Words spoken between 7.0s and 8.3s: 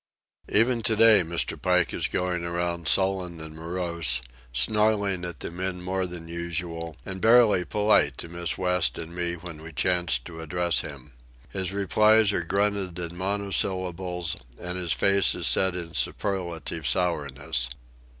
and barely polite to